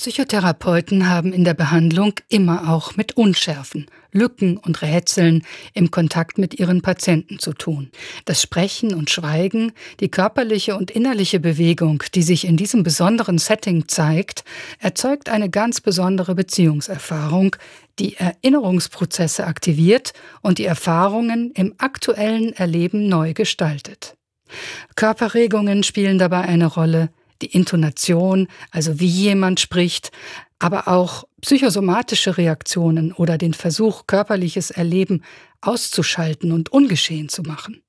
Psychotherapeuten 0.00 1.10
haben 1.10 1.34
in 1.34 1.44
der 1.44 1.52
Behandlung 1.52 2.14
immer 2.30 2.72
auch 2.72 2.96
mit 2.96 3.18
Unschärfen, 3.18 3.84
Lücken 4.12 4.56
und 4.56 4.80
Rätseln 4.80 5.42
im 5.74 5.90
Kontakt 5.90 6.38
mit 6.38 6.58
ihren 6.58 6.80
Patienten 6.80 7.38
zu 7.38 7.52
tun. 7.52 7.90
Das 8.24 8.40
Sprechen 8.40 8.94
und 8.94 9.10
Schweigen, 9.10 9.72
die 10.00 10.10
körperliche 10.10 10.74
und 10.74 10.90
innerliche 10.90 11.38
Bewegung, 11.38 12.02
die 12.14 12.22
sich 12.22 12.46
in 12.46 12.56
diesem 12.56 12.82
besonderen 12.82 13.36
Setting 13.36 13.88
zeigt, 13.88 14.42
erzeugt 14.78 15.28
eine 15.28 15.50
ganz 15.50 15.82
besondere 15.82 16.34
Beziehungserfahrung, 16.34 17.56
die 17.98 18.16
Erinnerungsprozesse 18.16 19.46
aktiviert 19.46 20.14
und 20.40 20.56
die 20.56 20.64
Erfahrungen 20.64 21.50
im 21.50 21.74
aktuellen 21.76 22.54
Erleben 22.54 23.06
neu 23.06 23.34
gestaltet. 23.34 24.16
Körperregungen 24.96 25.82
spielen 25.82 26.18
dabei 26.18 26.40
eine 26.40 26.68
Rolle, 26.68 27.10
die 27.42 27.52
Intonation, 27.52 28.48
also 28.70 29.00
wie 29.00 29.06
jemand 29.06 29.60
spricht, 29.60 30.10
aber 30.58 30.88
auch 30.88 31.24
psychosomatische 31.40 32.36
Reaktionen 32.36 33.12
oder 33.12 33.38
den 33.38 33.54
Versuch, 33.54 34.06
körperliches 34.06 34.70
Erleben 34.70 35.24
auszuschalten 35.60 36.52
und 36.52 36.70
ungeschehen 36.70 37.28
zu 37.28 37.42
machen. 37.42 37.82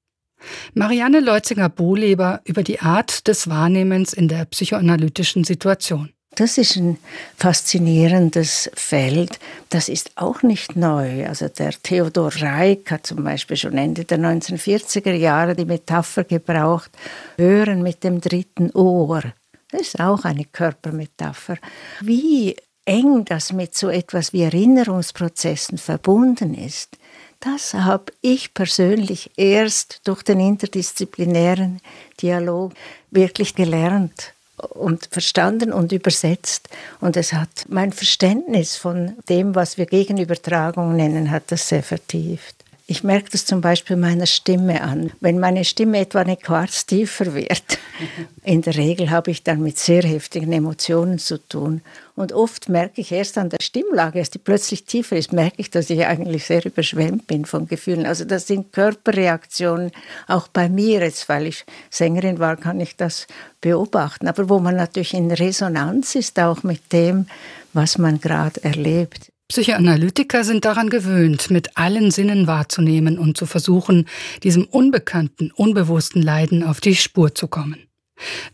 Marianne 0.73 1.19
Leutzinger-Bohleber 1.19 2.41
über 2.45 2.63
die 2.63 2.79
Art 2.79 3.27
des 3.27 3.47
Wahrnehmens 3.47 4.13
in 4.13 4.27
der 4.27 4.45
psychoanalytischen 4.45 5.43
Situation. 5.43 6.11
Das 6.35 6.57
ist 6.57 6.77
ein 6.77 6.97
faszinierendes 7.35 8.71
Feld. 8.73 9.37
Das 9.69 9.89
ist 9.89 10.11
auch 10.15 10.43
nicht 10.43 10.77
neu. 10.77 11.27
Also 11.27 11.49
der 11.49 11.71
Theodor 11.71 12.31
Reik 12.37 12.89
hat 12.89 13.05
zum 13.05 13.23
Beispiel 13.25 13.57
schon 13.57 13.77
Ende 13.77 14.05
der 14.05 14.17
1940er 14.17 15.13
Jahre 15.13 15.55
die 15.55 15.65
Metapher 15.65 16.23
gebraucht, 16.23 16.91
hören 17.37 17.83
mit 17.83 18.05
dem 18.05 18.21
dritten 18.21 18.71
Ohr. 18.71 19.23
Das 19.71 19.81
ist 19.81 19.99
auch 19.99 20.25
eine 20.25 20.45
Körpermetapher. 20.45 21.57
Wie 22.01 22.55
eng 22.85 23.25
das 23.25 23.53
mit 23.53 23.75
so 23.75 23.89
etwas 23.89 24.33
wie 24.33 24.43
Erinnerungsprozessen 24.43 25.77
verbunden 25.77 26.53
ist, 26.53 26.97
das 27.39 27.73
habe 27.73 28.13
ich 28.21 28.53
persönlich 28.53 29.31
erst 29.35 30.01
durch 30.03 30.21
den 30.21 30.39
interdisziplinären 30.39 31.81
Dialog 32.21 32.73
wirklich 33.09 33.55
gelernt 33.55 34.33
und 34.57 35.07
verstanden 35.11 35.73
und 35.73 35.91
übersetzt. 35.91 36.69
Und 36.99 37.17
es 37.17 37.33
hat 37.33 37.65
mein 37.67 37.93
Verständnis 37.93 38.75
von 38.75 39.13
dem, 39.27 39.55
was 39.55 39.77
wir 39.77 39.87
Gegenübertragung 39.87 40.95
nennen, 40.95 41.31
hat 41.31 41.51
das 41.51 41.67
sehr 41.67 41.81
vertieft. 41.81 42.55
Ich 42.91 43.05
merke 43.05 43.29
das 43.31 43.45
zum 43.45 43.61
Beispiel 43.61 43.95
meiner 43.95 44.25
Stimme 44.25 44.81
an. 44.81 45.13
Wenn 45.21 45.39
meine 45.39 45.63
Stimme 45.63 45.99
etwa 45.99 46.19
eine 46.19 46.35
Quarz 46.35 46.85
tiefer 46.85 47.33
wird, 47.33 47.79
in 48.43 48.63
der 48.63 48.75
Regel 48.75 49.11
habe 49.11 49.31
ich 49.31 49.43
dann 49.43 49.61
mit 49.61 49.79
sehr 49.79 50.03
heftigen 50.03 50.51
Emotionen 50.51 51.17
zu 51.17 51.37
tun. 51.37 51.83
Und 52.17 52.33
oft 52.33 52.67
merke 52.67 52.99
ich 52.99 53.13
erst 53.13 53.37
an 53.37 53.47
der 53.47 53.59
Stimmlage, 53.61 54.19
als 54.19 54.31
die 54.31 54.39
plötzlich 54.39 54.83
tiefer 54.83 55.15
ist, 55.15 55.31
merke 55.31 55.55
ich, 55.59 55.69
dass 55.69 55.89
ich 55.89 56.05
eigentlich 56.05 56.43
sehr 56.43 56.65
überschwemmt 56.65 57.27
bin 57.27 57.45
von 57.45 57.65
Gefühlen. 57.65 58.05
Also 58.05 58.25
das 58.25 58.47
sind 58.47 58.73
Körperreaktionen, 58.73 59.91
auch 60.27 60.49
bei 60.49 60.67
mir 60.67 60.99
jetzt, 60.99 61.29
weil 61.29 61.47
ich 61.47 61.63
Sängerin 61.89 62.39
war, 62.39 62.57
kann 62.57 62.81
ich 62.81 62.97
das 62.97 63.25
beobachten. 63.61 64.27
Aber 64.27 64.49
wo 64.49 64.59
man 64.59 64.75
natürlich 64.75 65.13
in 65.13 65.31
Resonanz 65.31 66.15
ist, 66.15 66.37
auch 66.41 66.63
mit 66.63 66.91
dem, 66.91 67.27
was 67.71 67.97
man 67.97 68.19
gerade 68.19 68.61
erlebt. 68.65 69.30
Psychoanalytiker 69.51 70.45
sind 70.45 70.63
daran 70.63 70.89
gewöhnt, 70.89 71.51
mit 71.51 71.75
allen 71.75 72.09
Sinnen 72.09 72.47
wahrzunehmen 72.47 73.19
und 73.19 73.35
zu 73.35 73.45
versuchen, 73.45 74.07
diesem 74.43 74.63
unbekannten, 74.63 75.51
unbewussten 75.51 76.21
Leiden 76.21 76.63
auf 76.63 76.79
die 76.79 76.95
Spur 76.95 77.35
zu 77.35 77.49
kommen. 77.49 77.85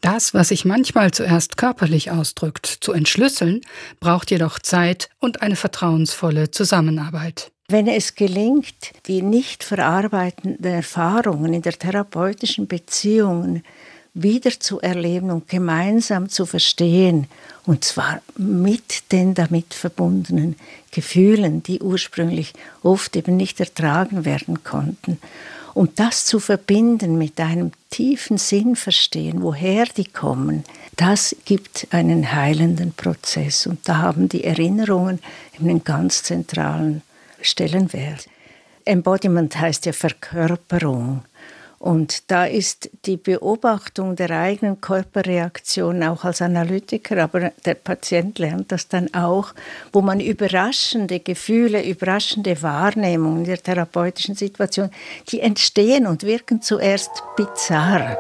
Das, 0.02 0.34
was 0.34 0.48
sich 0.48 0.66
manchmal 0.66 1.12
zuerst 1.12 1.56
körperlich 1.56 2.10
ausdrückt, 2.10 2.66
zu 2.66 2.94
entschlüsseln, 2.94 3.62
braucht 4.00 4.32
jedoch 4.32 4.58
Zeit 4.58 5.10
und 5.20 5.44
eine 5.44 5.56
vertrauensvolle 5.56 6.50
Zusammenarbeit. 6.50 7.52
Wenn 7.68 7.86
es 7.86 8.16
gelingt, 8.16 8.94
die 9.06 9.22
nicht 9.22 9.64
verarbeitenden 9.64 10.66
Erfahrungen 10.66 11.54
in 11.54 11.62
der 11.62 11.74
therapeutischen 11.74 12.68
Beziehung 12.68 13.62
wieder 14.14 14.52
zu 14.60 14.80
erleben 14.80 15.32
und 15.32 15.50
gemeinsam 15.50 16.30
zu 16.30 16.46
verstehen, 16.46 17.28
und 17.66 17.84
zwar 17.84 18.22
mit 18.38 19.12
den 19.12 19.34
damit 19.34 19.74
verbundenen 19.74 20.56
Gefühlen, 20.92 21.64
die 21.64 21.82
ursprünglich 21.82 22.54
oft 22.82 23.16
eben 23.16 23.36
nicht 23.38 23.60
ertragen 23.60 24.26
werden 24.26 24.64
konnten. 24.64 25.20
Und 25.74 26.00
das 26.00 26.26
zu 26.26 26.40
verbinden 26.40 27.20
mit 27.20 27.40
einem 27.40 27.72
tiefen 27.92 28.38
Sinnverstehen, 28.38 29.44
woher 29.44 29.86
die 29.86 30.06
kommen, 30.06 30.64
das 30.96 31.36
gibt 31.46 31.88
einen 31.92 32.34
heilenden 32.34 32.94
Prozess. 32.94 33.68
Und 33.68 33.88
da 33.88 33.98
haben 33.98 34.28
die 34.28 34.44
Erinnerungen 34.44 35.20
einen 35.60 35.84
ganz 35.84 36.24
zentralen 36.24 37.04
Stellenwert. 37.42 38.28
Embodiment 38.86 39.60
heißt 39.60 39.86
ja 39.86 39.94
Verkörperung. 39.94 41.24
Und 41.80 42.32
da 42.32 42.46
ist 42.46 42.90
die 43.06 43.18
Beobachtung 43.18 44.16
der 44.16 44.32
eigenen 44.32 44.82
Körperreaktion 44.82 46.02
auch 46.04 46.24
als 46.24 46.42
Analytiker, 46.42 47.24
aber 47.24 47.52
der 47.66 47.76
Patient 47.76 48.40
lernt 48.40 48.72
das 48.72 48.88
dann 48.88 49.14
auch, 49.14 49.54
wo 49.94 50.02
man 50.02 50.20
überraschende 50.20 51.20
Gefühle, 51.20 51.88
überraschende 51.88 52.62
Wahrnehmungen 52.64 53.40
in 53.40 53.46
der 53.46 53.62
therapeutischen 53.62 54.34
Situation, 54.34 54.90
die 55.30 55.40
entstehen 55.40 56.08
und 56.08 56.24
wirken 56.24 56.62
zuerst 56.64 57.12
bizarr. 57.36 58.18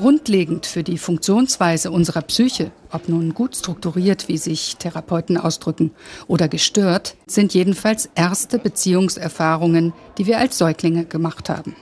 Grundlegend 0.00 0.64
für 0.64 0.82
die 0.82 0.96
Funktionsweise 0.96 1.90
unserer 1.90 2.22
Psyche, 2.22 2.70
ob 2.90 3.10
nun 3.10 3.34
gut 3.34 3.54
strukturiert, 3.54 4.28
wie 4.28 4.38
sich 4.38 4.76
Therapeuten 4.76 5.36
ausdrücken, 5.36 5.90
oder 6.26 6.48
gestört, 6.48 7.16
sind 7.26 7.52
jedenfalls 7.52 8.08
erste 8.14 8.58
Beziehungserfahrungen, 8.58 9.92
die 10.16 10.24
wir 10.24 10.38
als 10.38 10.56
Säuglinge 10.56 11.04
gemacht 11.04 11.50
haben. 11.50 11.76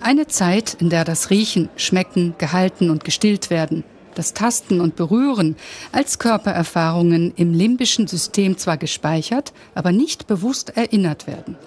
Eine 0.00 0.28
Zeit, 0.28 0.78
in 0.80 0.88
der 0.88 1.04
das 1.04 1.28
Riechen, 1.28 1.68
Schmecken, 1.76 2.34
Gehalten 2.38 2.88
und 2.88 3.04
gestillt 3.04 3.50
werden, 3.50 3.84
das 4.14 4.32
Tasten 4.32 4.80
und 4.80 4.96
Berühren 4.96 5.56
als 5.92 6.18
Körpererfahrungen 6.18 7.34
im 7.36 7.52
limbischen 7.52 8.06
System 8.06 8.56
zwar 8.56 8.78
gespeichert, 8.78 9.52
aber 9.74 9.92
nicht 9.92 10.26
bewusst 10.26 10.74
erinnert 10.74 11.26
werden. 11.26 11.58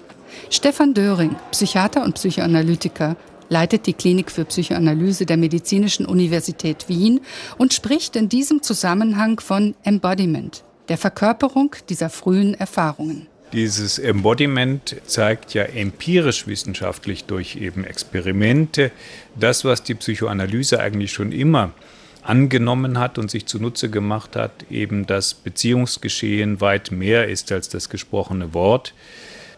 Stefan 0.50 0.96
Döring, 0.96 1.36
Psychiater 1.52 2.04
und 2.04 2.16
Psychoanalytiker, 2.16 3.18
leitet 3.50 3.88
die 3.88 3.94
Klinik 3.94 4.32
für 4.32 4.46
Psychoanalyse 4.46 5.26
der 5.26 5.38
Medizinischen 5.38 6.06
Universität 6.06 6.88
Wien 6.88 7.22
und 7.58 7.74
spricht 7.74 8.16
in 8.16 8.30
diesem 8.30 8.62
Zusammenhang 8.62 9.40
von 9.40 9.76
Embodiment, 9.84 10.64
der 10.88 10.98
Verkörperung 10.98 11.76
dieser 11.90 12.10
frühen 12.10 12.54
Erfahrungen. 12.54 13.28
Dieses 13.52 13.98
Embodiment 13.98 14.96
zeigt 15.06 15.56
ja 15.56 15.64
empirisch 15.64 16.46
wissenschaftlich 16.46 17.26
durch 17.26 17.56
eben 17.56 17.84
Experimente 17.84 18.92
das, 19.36 19.66
was 19.66 19.82
die 19.82 19.96
Psychoanalyse 19.96 20.80
eigentlich 20.80 21.12
schon 21.12 21.32
immer 21.32 21.72
angenommen 22.22 23.00
hat 23.00 23.18
und 23.18 23.32
sich 23.32 23.48
zunutze 23.48 23.90
gemacht 23.90 24.36
hat, 24.36 24.52
eben 24.70 25.08
das 25.08 25.34
Beziehungsgeschehen 25.34 26.62
weit 26.62 26.92
mehr 26.92 27.28
ist 27.28 27.52
als 27.52 27.70
das 27.70 27.90
gesprochene 27.90 28.54
Wort 28.54 28.94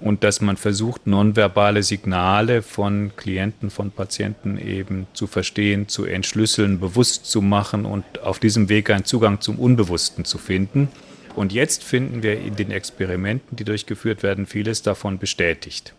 und 0.01 0.23
dass 0.23 0.41
man 0.41 0.57
versucht, 0.57 1.05
nonverbale 1.07 1.83
Signale 1.83 2.61
von 2.61 3.11
Klienten, 3.15 3.69
von 3.69 3.91
Patienten 3.91 4.57
eben 4.57 5.07
zu 5.13 5.27
verstehen, 5.27 5.87
zu 5.87 6.05
entschlüsseln, 6.05 6.79
bewusst 6.79 7.25
zu 7.25 7.41
machen 7.41 7.85
und 7.85 8.21
auf 8.21 8.39
diesem 8.39 8.67
Weg 8.67 8.89
einen 8.89 9.05
Zugang 9.05 9.41
zum 9.41 9.59
Unbewussten 9.59 10.25
zu 10.25 10.37
finden. 10.37 10.89
Und 11.35 11.53
jetzt 11.53 11.83
finden 11.83 12.23
wir 12.23 12.41
in 12.41 12.55
den 12.55 12.71
Experimenten, 12.71 13.55
die 13.55 13.63
durchgeführt 13.63 14.23
werden, 14.23 14.47
vieles 14.47 14.81
davon 14.81 15.19
bestätigt. 15.19 15.93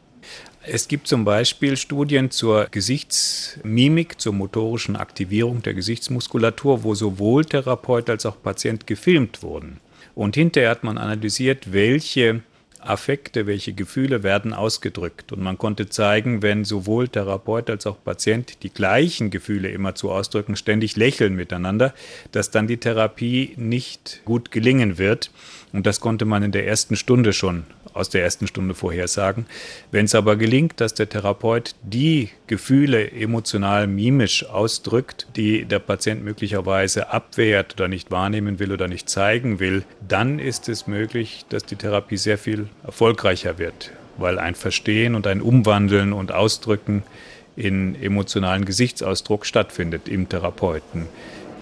Es 0.65 0.87
gibt 0.87 1.09
zum 1.09 1.25
Beispiel 1.25 1.77
Studien 1.77 2.31
zur 2.31 2.67
Gesichtsmimik, 2.71 4.21
zur 4.21 4.33
motorischen 4.33 4.95
Aktivierung 4.95 5.63
der 5.63 5.75
Gesichtsmuskulatur, 5.75 6.85
wo 6.85 6.95
sowohl 6.95 7.45
Therapeut 7.45 8.09
als 8.11 8.27
auch 8.27 8.41
Patient 8.41 8.87
gefilmt 8.87 9.43
wurden. 9.43 9.81
Und 10.15 10.37
hinterher 10.37 10.71
hat 10.71 10.85
man 10.85 10.99
analysiert, 10.99 11.73
welche 11.73 12.43
Affekte, 12.89 13.47
welche 13.47 13.73
Gefühle 13.73 14.23
werden 14.23 14.53
ausgedrückt. 14.53 15.33
Und 15.33 15.43
man 15.43 15.59
konnte 15.59 15.89
zeigen, 15.89 16.43
wenn 16.43 16.65
sowohl 16.65 17.09
Therapeut 17.09 17.71
als 17.71 17.87
auch 17.87 18.03
Patient 18.03 18.63
die 18.63 18.71
gleichen 18.71 19.31
Gefühle 19.31 19.69
immer 19.71 19.95
zu 19.95 20.11
ausdrücken, 20.11 20.57
ständig 20.57 20.97
lächeln 20.97 21.35
miteinander, 21.35 21.95
dass 22.33 22.51
dann 22.51 22.67
die 22.67 22.79
Therapie 22.79 23.55
nicht 23.57 24.23
gut 24.25 24.51
gelingen 24.51 24.99
wird. 24.99 25.31
Und 25.73 25.87
das 25.87 26.01
konnte 26.01 26.25
man 26.25 26.43
in 26.43 26.53
der 26.53 26.67
ersten 26.67 26.97
Stunde 26.97 27.33
schon 27.33 27.65
aus 27.95 28.09
der 28.09 28.23
ersten 28.23 28.47
Stunde 28.47 28.75
vorhersagen. 28.75 29.47
Wenn 29.91 30.07
es 30.07 30.15
aber 30.15 30.37
gelingt, 30.37 30.81
dass 30.81 30.95
der 30.95 31.09
Therapeut 31.09 31.75
die 31.83 32.31
Gefühle 32.47 33.11
emotional 33.13 33.87
mimisch 33.87 34.47
ausdrückt, 34.47 35.27
die 35.37 35.65
der 35.65 35.79
Patient 35.79 36.25
möglicherweise 36.25 37.11
abwehrt 37.11 37.75
oder 37.75 37.89
nicht 37.89 38.11
wahrnehmen 38.11 38.59
will 38.59 38.73
oder 38.73 38.89
nicht 38.89 39.09
zeigen 39.09 39.61
will, 39.61 39.85
dann 40.07 40.39
ist 40.39 40.69
es 40.69 40.87
möglich, 40.87 41.45
dass 41.49 41.65
die 41.65 41.77
Therapie 41.77 42.17
sehr 42.17 42.39
viel 42.39 42.69
erfolgreicher 42.85 43.59
wird. 43.59 43.93
weil 44.19 44.39
ein 44.39 44.55
Verstehen 44.55 45.15
und 45.15 45.27
ein 45.27 45.41
Umwandeln 45.41 46.13
und 46.13 46.33
Ausdrücken 46.33 47.03
in 47.57 48.01
emotionalen 48.01 48.65
Gesichtsausdruck 48.65 49.47
stattfindet 49.47 50.09
im 50.09 50.29
Therapeuten. 50.29 51.07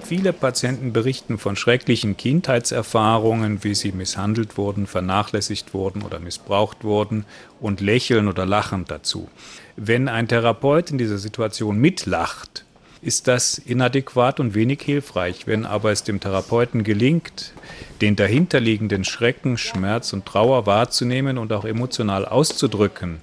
Viele 0.05 0.33
Patienten 0.33 0.93
berichten 0.93 1.39
von 1.39 1.55
schrecklichen 1.55 2.17
Kindheitserfahrungen, 2.17 3.63
wie 3.63 3.75
sie 3.75 3.93
misshandelt 3.93 4.57
wurden, 4.57 4.87
vernachlässigt 4.87 5.73
wurden 5.73 6.03
oder 6.03 6.19
missbraucht 6.19 6.83
wurden 6.83 7.25
und 7.61 7.81
lächeln 7.81 8.27
oder 8.27 8.45
lachen 8.47 8.85
dazu. 8.89 9.29
Wenn 9.77 10.09
ein 10.09 10.27
Therapeut 10.27 10.91
in 10.91 10.99
dieser 10.99 11.19
Situation 11.19 11.79
mitlacht, 11.79 12.65
ist 13.03 13.29
das 13.29 13.59
inadäquat 13.59 14.41
und 14.41 14.55
wenig 14.55 14.83
hilfreich. 14.83 15.47
Wenn 15.47 15.65
aber 15.65 15.91
es 15.91 16.05
dem 16.05 16.21
Therapeuten 16.21 16.85
gelingt, 16.85 17.53
den 18.01 18.17
dahinterliegenden 18.17 19.05
Schrecken, 19.05 19.57
Schmerz 19.57 20.13
und 20.13 20.27
Trauer 20.27 20.67
wahrzunehmen 20.67 21.39
und 21.39 21.53
auch 21.53 21.65
emotional 21.65 22.27
auszudrücken 22.27 23.23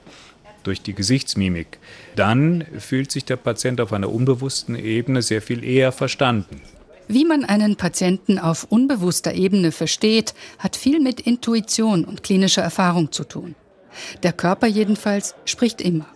durch 0.64 0.82
die 0.82 0.94
Gesichtsmimik, 0.94 1.80
dann 2.16 2.66
fühlt 2.80 3.12
sich 3.12 3.26
der 3.26 3.38
Patient 3.38 3.80
auf 3.80 3.94
einer 3.94 4.12
unbewussten 4.12 4.76
Ebene 4.76 5.22
sehr 5.22 5.42
viel 5.42 5.64
eher 5.64 5.92
verstanden. 5.92 6.62
Wie 7.08 7.24
man 7.24 7.46
einen 7.46 7.78
Patienten 7.78 8.38
auf 8.38 8.66
unbewusster 8.66 9.34
Ebene 9.34 9.72
versteht, 9.72 10.34
hat 10.60 10.76
viel 10.76 11.00
mit 11.00 11.22
Intuition 11.22 12.04
und 12.04 12.22
klinischer 12.22 12.64
Erfahrung 12.64 13.14
zu 13.14 13.24
tun. 13.24 13.56
Der 14.24 14.34
Körper 14.34 14.68
jedenfalls 14.68 15.36
spricht 15.46 15.82
immer. 15.82 16.08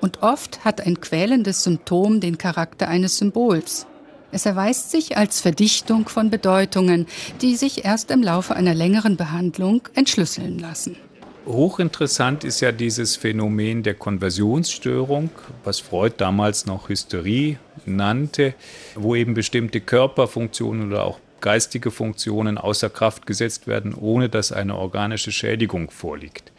Und 0.00 0.22
oft 0.22 0.64
hat 0.64 0.80
ein 0.80 1.00
quälendes 1.00 1.64
Symptom 1.64 2.20
den 2.20 2.38
Charakter 2.38 2.88
eines 2.88 3.18
Symbols. 3.18 3.86
Es 4.32 4.44
erweist 4.44 4.90
sich 4.90 5.16
als 5.16 5.40
Verdichtung 5.40 6.08
von 6.08 6.30
Bedeutungen, 6.30 7.06
die 7.40 7.56
sich 7.56 7.84
erst 7.84 8.10
im 8.10 8.22
Laufe 8.22 8.54
einer 8.54 8.74
längeren 8.74 9.16
Behandlung 9.16 9.88
entschlüsseln 9.94 10.58
lassen. 10.58 10.96
Hochinteressant 11.46 12.42
ist 12.42 12.60
ja 12.60 12.72
dieses 12.72 13.14
Phänomen 13.14 13.84
der 13.84 13.94
Konversionsstörung, 13.94 15.30
was 15.62 15.78
Freud 15.78 16.14
damals 16.18 16.66
noch 16.66 16.88
Hysterie 16.88 17.58
nannte, 17.84 18.54
wo 18.96 19.14
eben 19.14 19.34
bestimmte 19.34 19.80
Körperfunktionen 19.80 20.88
oder 20.88 21.04
auch 21.04 21.20
geistige 21.40 21.92
Funktionen 21.92 22.58
außer 22.58 22.90
Kraft 22.90 23.26
gesetzt 23.26 23.68
werden, 23.68 23.94
ohne 23.94 24.28
dass 24.28 24.50
eine 24.50 24.76
organische 24.76 25.30
Schädigung 25.30 25.90
vorliegt. 25.90 26.50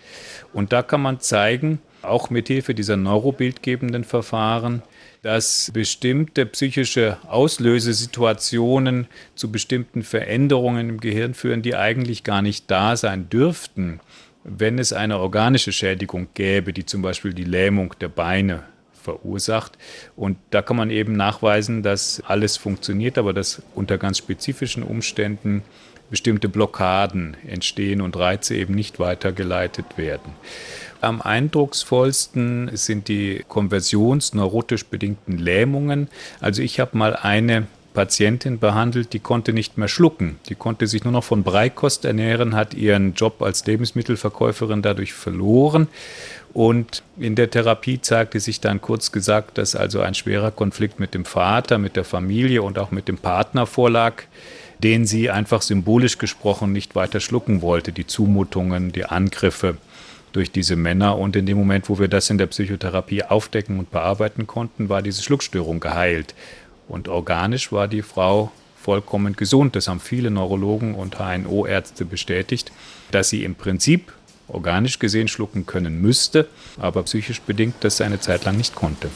Und 0.53 0.71
da 0.71 0.83
kann 0.83 1.01
man 1.01 1.19
zeigen, 1.19 1.79
auch 2.01 2.29
mit 2.29 2.47
Hilfe 2.47 2.73
dieser 2.73 2.97
neurobildgebenden 2.97 4.03
Verfahren, 4.03 4.81
dass 5.21 5.71
bestimmte 5.73 6.45
psychische 6.45 7.17
Auslösesituationen 7.27 9.07
zu 9.35 9.51
bestimmten 9.51 10.03
Veränderungen 10.03 10.89
im 10.89 10.99
Gehirn 10.99 11.33
führen, 11.33 11.61
die 11.61 11.75
eigentlich 11.75 12.23
gar 12.23 12.41
nicht 12.41 12.69
da 12.69 12.95
sein 12.95 13.29
dürften 13.29 13.99
wenn 14.47 14.79
es 14.79 14.93
eine 14.93 15.19
organische 15.19 15.73
Schädigung 15.73 16.27
gäbe, 16.33 16.71
die 16.71 16.85
zum 16.85 17.01
Beispiel 17.01 17.33
die 17.33 17.43
Lähmung 17.43 17.93
der 17.99 18.07
Beine 18.07 18.63
verursacht. 19.03 19.77
Und 20.15 20.37
da 20.51 20.61
kann 20.61 20.77
man 20.77 20.89
eben 20.89 21.13
nachweisen, 21.13 21.83
dass 21.83 22.23
alles 22.25 22.55
funktioniert, 22.55 23.17
aber 23.17 23.33
dass 23.33 23.61
unter 23.75 23.97
ganz 23.97 24.17
spezifischen 24.17 24.83
Umständen 24.83 25.63
bestimmte 26.09 26.47
Blockaden 26.47 27.35
entstehen 27.45 27.99
und 27.99 28.15
Reize 28.15 28.55
eben 28.55 28.73
nicht 28.73 28.99
weitergeleitet 28.99 29.97
werden. 29.97 30.31
Am 31.01 31.21
eindrucksvollsten 31.21 32.71
sind 32.73 33.07
die 33.07 33.43
konversionsneurotisch 33.47 34.85
bedingten 34.85 35.37
Lähmungen. 35.37 36.09
Also 36.41 36.61
ich 36.61 36.79
habe 36.79 36.97
mal 36.97 37.15
eine 37.15 37.67
Patientin 37.97 38.59
behandelt, 38.59 39.13
die 39.13 39.19
konnte 39.19 39.53
nicht 39.53 39.79
mehr 39.79 39.87
schlucken. 39.87 40.37
Die 40.49 40.55
konnte 40.55 40.85
sich 40.85 41.03
nur 41.03 41.13
noch 41.13 41.23
von 41.23 41.41
Breikost 41.41 42.05
ernähren, 42.05 42.55
hat 42.55 42.75
ihren 42.75 43.15
Job 43.15 43.41
als 43.41 43.65
Lebensmittelverkäuferin 43.65 44.83
dadurch 44.83 45.13
verloren. 45.13 45.87
Und 46.53 47.01
in 47.17 47.33
der 47.33 47.49
Therapie 47.49 47.99
zeigte 47.99 48.39
sich 48.39 48.61
dann 48.61 48.81
kurz 48.81 49.11
gesagt, 49.11 49.57
dass 49.57 49.75
also 49.75 50.01
ein 50.01 50.13
schwerer 50.13 50.51
Konflikt 50.51 50.99
mit 50.99 51.15
dem 51.15 51.25
Vater, 51.25 51.79
mit 51.79 51.95
der 51.95 52.03
Familie 52.03 52.61
und 52.61 52.77
auch 52.77 52.91
mit 52.91 53.07
dem 53.07 53.17
Partner 53.17 53.65
vorlag, 53.65 54.23
den 54.83 55.07
sie 55.07 55.31
einfach 55.31 55.63
symbolisch 55.63 56.19
gesprochen 56.19 56.71
nicht 56.71 56.95
weiter 56.95 57.19
schlucken 57.19 57.63
wollte. 57.63 57.91
Die 57.91 58.05
Zumutungen, 58.05 58.91
die 58.91 59.05
Angriffe 59.05 59.77
durch 60.31 60.51
diese 60.51 60.75
Männer. 60.75 61.17
Und 61.17 61.35
in 61.35 61.45
dem 61.45 61.57
Moment, 61.57 61.89
wo 61.89 61.99
wir 61.99 62.07
das 62.07 62.29
in 62.29 62.37
der 62.37 62.47
Psychotherapie 62.47 63.23
aufdecken 63.23 63.79
und 63.79 63.91
bearbeiten 63.91 64.47
konnten, 64.47 64.89
war 64.89 65.01
diese 65.01 65.23
Schluckstörung 65.23 65.79
geheilt. 65.79 66.35
Und 66.87 67.07
organisch 67.07 67.71
war 67.71 67.87
die 67.87 68.01
Frau 68.01 68.51
vollkommen 68.81 69.35
gesund. 69.35 69.75
Das 69.75 69.87
haben 69.87 69.99
viele 69.99 70.31
Neurologen 70.31 70.95
und 70.95 71.17
HNO-Ärzte 71.19 72.05
bestätigt, 72.05 72.71
dass 73.11 73.29
sie 73.29 73.43
im 73.43 73.55
Prinzip 73.55 74.13
organisch 74.47 74.99
gesehen 74.99 75.27
schlucken 75.27 75.65
können 75.65 76.01
müsste, 76.01 76.47
aber 76.79 77.03
psychisch 77.03 77.41
bedingt 77.41 77.75
das 77.81 77.99
eine 77.99 78.19
Zeit 78.19 78.45
lang 78.45 78.55
nicht 78.55 78.75
konnte. 78.75 79.09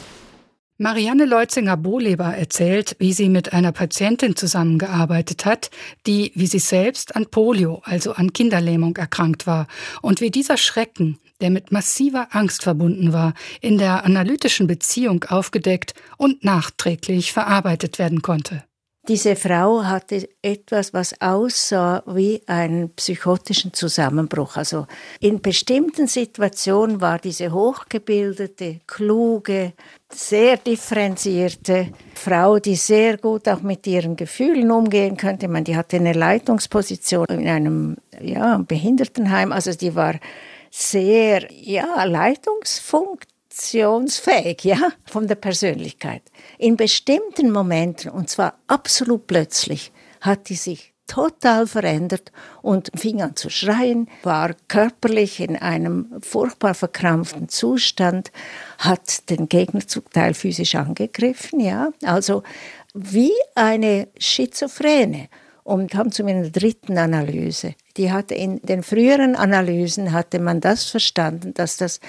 Marianne 0.82 1.26
Leutzinger-Bohleber 1.26 2.36
erzählt, 2.36 2.96
wie 2.98 3.14
sie 3.14 3.30
mit 3.30 3.54
einer 3.54 3.72
Patientin 3.72 4.36
zusammengearbeitet 4.36 5.46
hat, 5.46 5.70
die, 6.08 6.32
wie 6.34 6.48
sie 6.48 6.58
selbst, 6.58 7.16
an 7.16 7.28
Polio, 7.28 7.84
also 7.84 8.14
an 8.14 8.34
Kinderlähmung 8.34 8.98
erkrankt 8.98 9.46
war 9.46 9.68
und 10.02 10.22
wie 10.22 10.32
dieser 10.32 10.58
Schrecken, 10.58 11.20
der 11.40 11.52
mit 11.52 11.72
massiver 11.72 12.30
Angst 12.32 12.64
verbunden 12.64 13.14
war, 13.14 13.36
in 13.62 13.78
der 13.78 14.06
analytischen 14.06 14.66
Beziehung 14.66 15.24
aufgedeckt 15.26 15.94
und 16.18 16.44
nachträglich 16.44 17.32
verarbeitet 17.32 18.00
werden 18.00 18.24
konnte. 18.24 18.64
Diese 19.08 19.36
Frau 19.36 19.84
hatte 19.84 20.30
etwas, 20.44 20.94
was 20.94 21.20
aussah 21.20 22.04
wie 22.06 22.44
einen 22.46 22.94
psychotischen 22.94 23.74
Zusammenbruch. 23.74 24.58
Also 24.58 24.86
in 25.20 25.42
bestimmten 25.42 26.06
Situationen 26.06 27.02
war 27.02 27.18
diese 27.18 27.52
hochgebildete, 27.52 28.82
kluge, 28.86 29.74
sehr 30.14 30.58
differenzierte 30.58 31.88
Frau, 32.14 32.60
die 32.60 32.76
sehr 32.76 33.18
gut 33.18 33.48
auch 33.48 33.64
mit 33.64 33.88
ihren 33.88 34.16
Gefühlen 34.16 34.70
umgehen 34.70 35.18
könnte. 35.18 35.48
Ich 35.48 35.52
meine, 35.52 35.64
die 35.64 35.76
hatte 35.76 35.98
eine 35.98 36.14
Leitungsposition 36.14 37.26
in 37.28 37.48
einem 37.48 37.98
ja, 38.22 38.60
Behindertenheim. 38.60 39.52
Also 39.52 39.74
die 39.74 39.96
war 39.96 40.14
sehr 40.70 41.52
ja, 41.52 42.04
leitungsfunkt 42.04 43.31
funktionsfähig, 43.52 44.64
ja, 44.64 44.92
von 45.06 45.28
der 45.28 45.36
Persönlichkeit. 45.36 46.24
In 46.58 46.78
bestimmten 46.78 47.52
Momenten, 47.52 48.10
und 48.10 48.30
zwar 48.30 48.56
absolut 48.68 49.28
plötzlich, 49.28 49.92
hat 50.22 50.50
die 50.50 50.56
sich 50.56 50.94
total 51.06 51.68
verändert 51.68 52.32
und 52.62 52.90
fing 52.96 53.22
an 53.22 53.36
zu 53.36 53.50
schreien, 53.50 54.08
war 54.24 54.56
körperlich 54.70 55.42
in 55.42 55.58
einem 55.58 56.22
furchtbar 56.22 56.74
verkrampften 56.74 57.50
Zustand, 57.50 58.32
hat 58.78 59.30
den 59.30 59.50
Gegner 59.50 59.86
zum 59.86 60.10
Teil 60.10 60.34
physisch 60.34 60.76
angegriffen, 60.76 61.60
ja, 61.60 61.90
also 62.04 62.44
wie 62.94 63.34
eine 63.56 64.08
Schizophrene 64.18 65.28
und 65.64 65.92
kam 65.92 66.14
zu 66.14 66.24
meiner 66.24 66.50
dritten 66.50 66.98
Analyse. 66.98 67.76
Die 67.98 68.12
hatte 68.12 68.36
in 68.36 68.62
den 68.62 68.82
früheren 68.82 69.36
Analysen 69.36 70.14
hatte 70.14 70.40
man 70.40 70.62
das 70.62 70.86
verstanden, 70.86 71.54
dass 71.54 71.76
das 71.76 72.00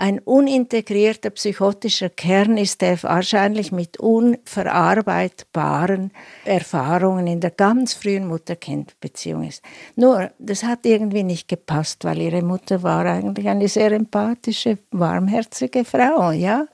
ein 0.00 0.18
unintegrierter 0.18 1.30
psychotischer 1.30 2.08
Kern 2.08 2.56
ist, 2.56 2.80
der 2.80 3.00
wahrscheinlich 3.02 3.70
mit 3.70 3.98
unverarbeitbaren 3.98 6.10
Erfahrungen 6.44 7.26
in 7.26 7.40
der 7.40 7.50
ganz 7.50 7.92
frühen 7.92 8.26
Mutter-Kind-Beziehung 8.26 9.46
ist. 9.46 9.62
Nur, 9.96 10.30
das 10.38 10.62
hat 10.64 10.86
irgendwie 10.86 11.22
nicht 11.22 11.48
gepasst, 11.48 12.04
weil 12.04 12.22
ihre 12.22 12.40
Mutter 12.42 12.82
war 12.82 13.04
eigentlich 13.04 13.46
eine 13.48 13.68
sehr 13.68 13.92
empathische, 13.92 14.78
warmherzige 14.90 15.84
Frau, 15.84 16.30
ja. 16.30 16.64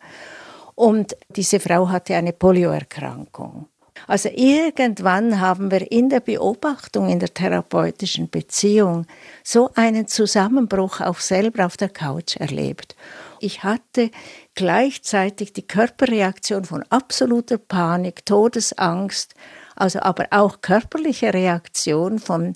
Und 0.76 1.16
diese 1.28 1.59
Frau 1.59 1.88
hatte 1.88 2.14
eine 2.14 2.33
Polioerkrankung. 2.33 3.66
Also 4.07 4.29
irgendwann 4.33 5.41
haben 5.41 5.71
wir 5.71 5.91
in 5.91 6.09
der 6.09 6.21
Beobachtung, 6.21 7.09
in 7.09 7.19
der 7.19 7.33
therapeutischen 7.33 8.31
Beziehung 8.31 9.07
so 9.43 9.71
einen 9.75 10.07
Zusammenbruch 10.07 11.00
auch 11.00 11.19
selber 11.19 11.67
auf 11.67 11.76
der 11.76 11.88
Couch 11.88 12.37
erlebt. 12.37 12.97
Ich 13.41 13.62
hatte 13.62 14.11
gleichzeitig 14.55 15.53
die 15.53 15.67
Körperreaktion 15.67 16.65
von 16.65 16.85
absoluter 16.88 17.59
Panik, 17.59 18.25
Todesangst, 18.25 19.35
also 19.75 20.00
aber 20.00 20.29
auch 20.31 20.61
körperliche 20.62 21.35
Reaktion 21.35 22.19
von 22.19 22.55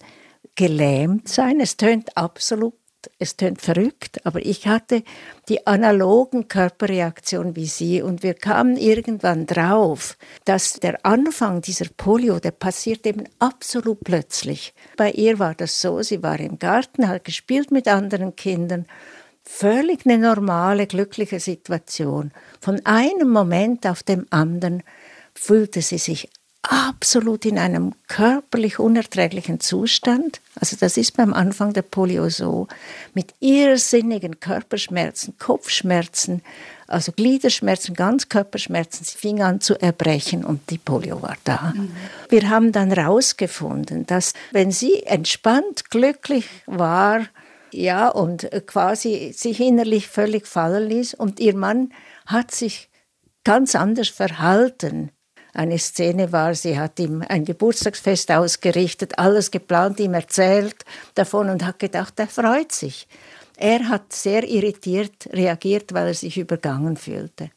Gelähmtsein. 0.54 1.60
Es 1.60 1.76
tönt 1.76 2.16
absolut 2.16 2.74
es 3.18 3.36
tönt 3.36 3.60
verrückt, 3.60 4.24
aber 4.26 4.44
ich 4.44 4.66
hatte 4.66 5.02
die 5.48 5.66
analogen 5.66 6.48
Körperreaktionen 6.48 7.56
wie 7.56 7.66
Sie 7.66 8.02
und 8.02 8.22
wir 8.22 8.34
kamen 8.34 8.76
irgendwann 8.76 9.46
drauf, 9.46 10.16
dass 10.44 10.74
der 10.74 11.04
Anfang 11.06 11.60
dieser 11.62 11.86
Polio, 11.96 12.38
der 12.40 12.50
passiert 12.50 13.06
eben 13.06 13.24
absolut 13.38 14.00
plötzlich. 14.04 14.74
Bei 14.96 15.10
ihr 15.10 15.38
war 15.38 15.54
das 15.54 15.80
so, 15.80 16.02
sie 16.02 16.22
war 16.22 16.38
im 16.40 16.58
Garten, 16.58 17.08
hat 17.08 17.24
gespielt 17.24 17.70
mit 17.70 17.88
anderen 17.88 18.36
Kindern, 18.36 18.86
völlig 19.42 20.06
eine 20.06 20.18
normale, 20.18 20.86
glückliche 20.86 21.40
Situation. 21.40 22.32
Von 22.60 22.84
einem 22.84 23.30
Moment 23.30 23.86
auf 23.86 24.02
den 24.02 24.30
anderen 24.32 24.82
fühlte 25.34 25.82
sie 25.82 25.98
sich 25.98 26.28
absolut 26.62 27.46
in 27.46 27.58
einem 27.58 27.94
körperlich 28.06 28.78
unerträglichen 28.78 29.60
Zustand. 29.60 30.40
Also 30.58 30.76
das 30.78 30.96
ist 30.96 31.16
beim 31.16 31.32
Anfang 31.32 31.72
der 31.72 31.82
Polio 31.82 32.28
so, 32.28 32.68
mit 33.14 33.34
irrsinnigen 33.40 34.40
Körperschmerzen, 34.40 35.38
Kopfschmerzen, 35.38 36.42
also 36.86 37.12
Gliederschmerzen, 37.12 37.94
Ganzkörperschmerzen. 37.94 39.04
Sie 39.04 39.16
fing 39.16 39.42
an 39.42 39.60
zu 39.60 39.80
erbrechen 39.80 40.44
und 40.44 40.68
die 40.70 40.78
Polio 40.78 41.22
war 41.22 41.36
da. 41.44 41.72
Mhm. 41.74 41.92
Wir 42.28 42.50
haben 42.50 42.72
dann 42.72 42.92
herausgefunden, 42.92 44.06
dass 44.06 44.34
wenn 44.50 44.70
sie 44.70 45.02
entspannt, 45.04 45.90
glücklich 45.90 46.46
war, 46.66 47.26
ja, 47.72 48.08
und 48.08 48.50
quasi 48.66 49.32
sich 49.32 49.60
innerlich 49.60 50.08
völlig 50.08 50.46
fallen 50.46 50.88
ließ 50.88 51.14
und 51.14 51.38
ihr 51.38 51.54
Mann 51.54 51.92
hat 52.26 52.50
sich 52.50 52.90
ganz 53.44 53.76
anders 53.76 54.08
verhalten 54.08 55.12
eine 55.52 55.78
Szene 55.78 56.32
war, 56.32 56.54
sie 56.54 56.78
hat 56.78 56.98
ihm 56.98 57.24
ein 57.28 57.44
Geburtstagsfest 57.44 58.30
ausgerichtet, 58.30 59.18
alles 59.18 59.50
geplant, 59.50 60.00
ihm 60.00 60.14
erzählt 60.14 60.84
davon 61.14 61.48
und 61.50 61.64
hat 61.64 61.78
gedacht, 61.78 62.14
er 62.18 62.28
freut 62.28 62.72
sich. 62.72 63.08
Er 63.56 63.88
hat 63.88 64.12
sehr 64.12 64.48
irritiert 64.48 65.28
reagiert, 65.32 65.92
weil 65.92 66.08
er 66.08 66.14
sich 66.14 66.38
übergangen 66.38 66.96
fühlte. 66.96 67.50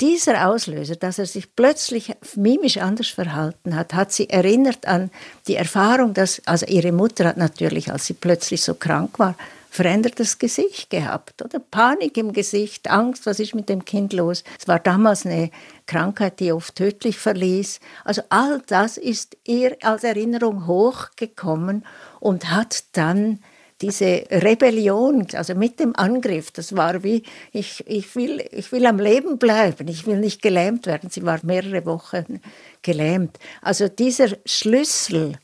Dieser 0.00 0.48
Auslöser, 0.48 0.94
dass 0.94 1.18
er 1.18 1.26
sich 1.26 1.54
plötzlich 1.56 2.14
mimisch 2.36 2.76
anders 2.78 3.08
verhalten 3.08 3.74
hat, 3.74 3.94
hat 3.94 4.12
sie 4.12 4.30
erinnert 4.30 4.86
an 4.86 5.10
die 5.48 5.56
Erfahrung, 5.56 6.14
dass, 6.14 6.40
also 6.46 6.66
ihre 6.66 6.92
Mutter 6.92 7.24
hat 7.24 7.36
natürlich, 7.36 7.90
als 7.90 8.06
sie 8.06 8.14
plötzlich 8.14 8.62
so 8.62 8.74
krank 8.74 9.18
war, 9.18 9.34
verändertes 9.70 10.38
Gesicht 10.38 10.90
gehabt, 10.90 11.42
oder? 11.42 11.58
Panik 11.58 12.16
im 12.16 12.32
Gesicht, 12.32 12.90
Angst, 12.90 13.26
was 13.26 13.40
ist 13.40 13.54
mit 13.54 13.68
dem 13.68 13.84
Kind 13.84 14.12
los? 14.12 14.44
Es 14.58 14.66
war 14.66 14.78
damals 14.78 15.26
eine 15.26 15.50
Krankheit, 15.86 16.40
die 16.40 16.52
oft 16.52 16.74
tödlich 16.74 17.18
verließ. 17.18 17.80
Also 18.04 18.22
all 18.28 18.62
das 18.66 18.96
ist 18.96 19.36
ihr 19.44 19.76
als 19.82 20.04
Erinnerung 20.04 20.66
hochgekommen 20.66 21.84
und 22.20 22.50
hat 22.50 22.84
dann 22.92 23.40
diese 23.80 24.24
Rebellion, 24.30 25.26
also 25.34 25.54
mit 25.54 25.78
dem 25.78 25.94
Angriff, 25.94 26.50
das 26.50 26.74
war 26.76 27.04
wie, 27.04 27.22
ich, 27.52 27.84
ich, 27.86 28.16
will, 28.16 28.44
ich 28.50 28.72
will 28.72 28.84
am 28.86 28.98
Leben 28.98 29.38
bleiben, 29.38 29.86
ich 29.86 30.06
will 30.06 30.18
nicht 30.18 30.42
gelähmt 30.42 30.86
werden. 30.86 31.10
Sie 31.10 31.24
war 31.24 31.38
mehrere 31.44 31.86
Wochen 31.86 32.40
gelähmt. 32.82 33.38
Also 33.62 33.88
dieser 33.88 34.30
Schlüssel, 34.44 35.38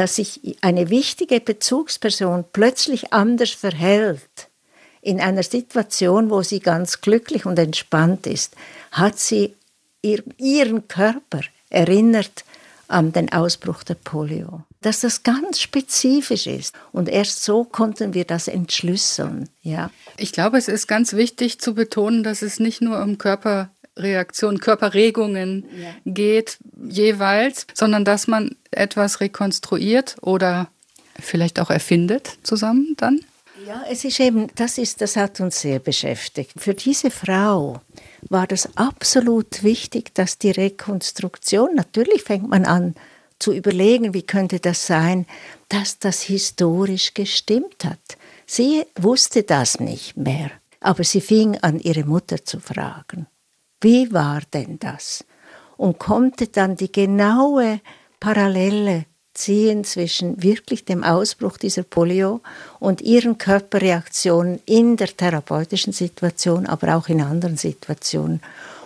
dass 0.00 0.16
sich 0.16 0.56
eine 0.62 0.88
wichtige 0.88 1.40
Bezugsperson 1.40 2.46
plötzlich 2.54 3.12
anders 3.12 3.50
verhält, 3.50 4.48
in 5.02 5.20
einer 5.20 5.42
Situation, 5.42 6.30
wo 6.30 6.40
sie 6.40 6.60
ganz 6.60 7.02
glücklich 7.02 7.44
und 7.44 7.58
entspannt 7.58 8.26
ist, 8.26 8.56
hat 8.92 9.18
sie 9.18 9.54
ihr, 10.00 10.22
ihren 10.38 10.88
Körper 10.88 11.42
erinnert 11.68 12.46
an 12.88 13.12
den 13.12 13.30
Ausbruch 13.30 13.82
der 13.82 13.94
Polio. 13.94 14.62
Dass 14.80 15.00
das 15.00 15.22
ganz 15.22 15.60
spezifisch 15.60 16.46
ist. 16.46 16.74
Und 16.92 17.10
erst 17.10 17.44
so 17.44 17.64
konnten 17.64 18.14
wir 18.14 18.24
das 18.24 18.48
entschlüsseln. 18.48 19.50
Ja. 19.60 19.90
Ich 20.16 20.32
glaube, 20.32 20.56
es 20.56 20.68
ist 20.68 20.86
ganz 20.86 21.12
wichtig 21.12 21.60
zu 21.60 21.74
betonen, 21.74 22.22
dass 22.22 22.40
es 22.40 22.58
nicht 22.58 22.80
nur 22.80 23.02
um 23.02 23.18
Körper 23.18 23.68
Reaktionen, 24.02 24.60
Körperregungen 24.60 25.64
ja. 25.80 25.94
geht 26.04 26.58
jeweils, 26.88 27.66
sondern 27.74 28.04
dass 28.04 28.26
man 28.26 28.56
etwas 28.70 29.20
rekonstruiert 29.20 30.16
oder 30.22 30.68
vielleicht 31.18 31.60
auch 31.60 31.70
erfindet 31.70 32.38
zusammen 32.42 32.94
dann? 32.96 33.20
Ja, 33.66 33.84
es 33.90 34.04
ist 34.04 34.18
eben, 34.20 34.48
das 34.54 34.78
ist, 34.78 35.00
das 35.00 35.16
hat 35.16 35.38
uns 35.40 35.60
sehr 35.60 35.78
beschäftigt. 35.78 36.52
Für 36.56 36.74
diese 36.74 37.10
Frau 37.10 37.80
war 38.28 38.46
das 38.46 38.76
absolut 38.76 39.62
wichtig, 39.62 40.14
dass 40.14 40.38
die 40.38 40.50
Rekonstruktion, 40.50 41.74
natürlich 41.74 42.22
fängt 42.22 42.48
man 42.48 42.64
an 42.64 42.94
zu 43.38 43.52
überlegen, 43.52 44.14
wie 44.14 44.22
könnte 44.22 44.60
das 44.60 44.86
sein, 44.86 45.26
dass 45.68 45.98
das 45.98 46.22
historisch 46.22 47.14
gestimmt 47.14 47.84
hat. 47.84 47.98
Sie 48.46 48.84
wusste 48.96 49.42
das 49.42 49.80
nicht 49.80 50.16
mehr, 50.16 50.50
aber 50.80 51.04
sie 51.04 51.20
fing 51.20 51.56
an, 51.58 51.80
ihre 51.80 52.04
Mutter 52.04 52.44
zu 52.44 52.60
fragen. 52.60 53.26
Wie 53.80 54.12
war 54.12 54.42
denn 54.52 54.78
das? 54.78 55.24
Und 55.76 55.98
konnte 55.98 56.48
dann 56.48 56.76
die 56.76 56.92
genaue 56.92 57.80
Parallele 58.18 59.06
ziehen 59.32 59.84
zwischen 59.84 60.42
wirklich 60.42 60.84
dem 60.84 61.02
Ausbruch 61.02 61.56
dieser 61.56 61.84
Polio 61.84 62.40
und 62.78 63.00
ihren 63.00 63.38
Körperreaktionen 63.38 64.60
in 64.66 64.96
der 64.96 65.16
therapeutischen 65.16 65.92
Situation, 65.92 66.66
aber 66.66 66.96
auch 66.96 67.08
in 67.08 67.22
anderen 67.22 67.56
Situationen. 67.56 68.42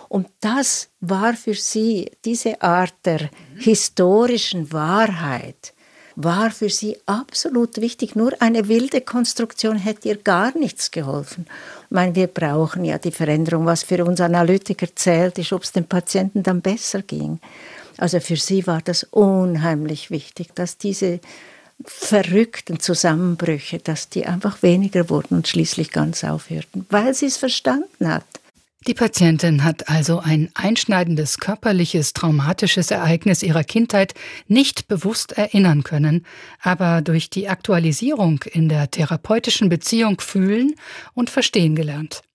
Und 0.07 0.27
das 0.39 0.89
war 1.01 1.33
für 1.33 1.55
sie 1.55 2.11
diese 2.23 2.61
Art 2.61 2.93
der 3.03 3.29
historischen 3.57 4.71
Wahrheit, 4.71 5.73
war 6.15 6.51
für 6.51 6.69
sie 6.69 6.97
absolut 7.05 7.77
wichtig. 7.77 8.15
Nur 8.15 8.33
eine 8.41 8.67
wilde 8.67 9.01
Konstruktion 9.01 9.77
hätte 9.77 10.09
ihr 10.09 10.17
gar 10.17 10.57
nichts 10.57 10.91
geholfen. 10.91 11.45
Ich 11.85 11.91
meine, 11.91 12.15
wir 12.15 12.27
brauchen 12.27 12.85
ja 12.85 12.97
die 12.97 13.11
Veränderung. 13.11 13.65
Was 13.65 13.83
für 13.83 14.03
uns 14.05 14.21
Analytiker 14.21 14.87
zählt, 14.95 15.37
ist, 15.37 15.53
ob 15.53 15.63
es 15.63 15.71
dem 15.71 15.85
Patienten 15.85 16.43
dann 16.43 16.61
besser 16.61 17.01
ging. 17.01 17.39
Also 17.97 18.19
für 18.19 18.37
sie 18.37 18.65
war 18.67 18.81
das 18.81 19.03
unheimlich 19.03 20.11
wichtig, 20.11 20.53
dass 20.55 20.77
diese 20.77 21.19
verrückten 21.83 22.79
Zusammenbrüche, 22.79 23.79
dass 23.79 24.09
die 24.09 24.25
einfach 24.25 24.63
weniger 24.63 25.09
wurden 25.09 25.35
und 25.35 25.47
schließlich 25.47 25.91
ganz 25.91 26.23
aufhörten, 26.23 26.85
weil 26.89 27.13
sie 27.13 27.25
es 27.25 27.37
verstanden 27.37 28.07
hat. 28.07 28.23
Die 28.87 28.93
Patientin 28.93 29.63
hat 29.63 29.89
also 29.89 30.19
ein 30.19 30.51
einschneidendes 30.53 31.39
körperliches, 31.39 32.13
traumatisches 32.13 32.91
Ereignis 32.91 33.41
ihrer 33.41 33.63
Kindheit 33.63 34.13
nicht 34.47 34.87
bewusst 34.87 35.31
erinnern 35.31 35.83
können, 35.83 36.23
aber 36.61 37.01
durch 37.01 37.31
die 37.31 37.49
Aktualisierung 37.49 38.43
in 38.43 38.69
der 38.69 38.91
therapeutischen 38.91 39.69
Beziehung 39.69 40.21
fühlen 40.21 40.75
und 41.15 41.31
verstehen 41.31 41.75
gelernt. 41.75 42.21